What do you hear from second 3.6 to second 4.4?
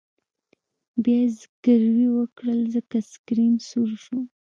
سور شو